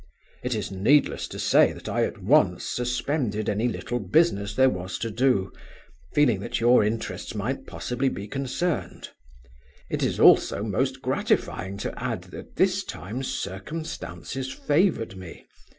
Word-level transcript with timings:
It 0.41 0.55
is 0.55 0.71
needless 0.71 1.27
to 1.27 1.37
say 1.37 1.73
that 1.73 1.87
I 1.87 2.05
at 2.05 2.23
once 2.23 2.65
suspended 2.65 3.47
any 3.47 3.67
little 3.67 3.99
business 3.99 4.55
there 4.55 4.67
was 4.67 4.97
to 4.97 5.11
do, 5.11 5.51
feeling 6.11 6.39
that 6.39 6.59
your 6.59 6.83
interests 6.83 7.35
might 7.35 7.67
possibly 7.67 8.09
be 8.09 8.27
concerned. 8.27 9.09
It 9.91 10.01
is 10.01 10.19
also 10.19 10.63
most 10.63 11.03
gratifying 11.03 11.77
to 11.85 11.93
add 12.03 12.23
that 12.33 12.55
this 12.55 12.83
time 12.83 13.21
circumstances 13.21 14.51
favored 14.51 15.17
me. 15.17 15.45